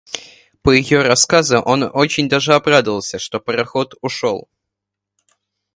По 0.63 0.71
ее 0.71 1.03
рассказу, 1.03 1.59
он 1.61 1.83
очень 1.93 2.27
даже 2.27 2.55
обрадовался, 2.55 3.19
что 3.19 3.39
пароход 3.39 3.93
ушел. 4.01 4.49